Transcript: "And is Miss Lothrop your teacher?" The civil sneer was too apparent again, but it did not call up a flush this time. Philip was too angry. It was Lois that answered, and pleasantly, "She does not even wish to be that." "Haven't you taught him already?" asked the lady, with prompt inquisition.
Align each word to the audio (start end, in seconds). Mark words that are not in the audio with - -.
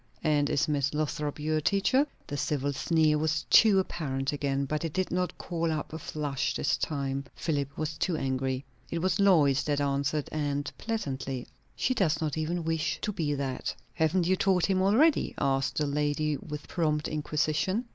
"And 0.23 0.49
is 0.49 0.67
Miss 0.67 0.95
Lothrop 0.95 1.39
your 1.39 1.61
teacher?" 1.61 2.07
The 2.25 2.35
civil 2.35 2.73
sneer 2.73 3.19
was 3.19 3.43
too 3.51 3.77
apparent 3.77 4.33
again, 4.33 4.65
but 4.65 4.83
it 4.83 4.93
did 4.93 5.11
not 5.11 5.37
call 5.37 5.71
up 5.71 5.93
a 5.93 5.99
flush 5.99 6.55
this 6.55 6.75
time. 6.75 7.25
Philip 7.35 7.77
was 7.77 7.99
too 7.99 8.17
angry. 8.17 8.65
It 8.89 8.97
was 8.99 9.19
Lois 9.19 9.61
that 9.65 9.79
answered, 9.79 10.27
and 10.31 10.71
pleasantly, 10.79 11.45
"She 11.75 11.93
does 11.93 12.19
not 12.19 12.35
even 12.35 12.63
wish 12.63 12.97
to 13.01 13.13
be 13.13 13.35
that." 13.35 13.75
"Haven't 13.93 14.25
you 14.25 14.35
taught 14.35 14.65
him 14.65 14.81
already?" 14.81 15.35
asked 15.37 15.77
the 15.77 15.85
lady, 15.85 16.35
with 16.37 16.67
prompt 16.67 17.07
inquisition. 17.07 17.85